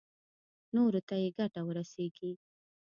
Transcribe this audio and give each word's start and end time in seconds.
نورو 0.75 0.99
ته 1.07 1.15
يې 1.21 1.29
ګټه 1.37 1.61
ورسېږي. 1.65 2.31